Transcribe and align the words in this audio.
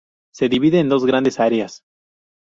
Se 0.33 0.49
divide 0.49 0.79
en 0.79 0.89
dos 0.89 1.05
grandes 1.05 1.39
áreas. 1.39 1.83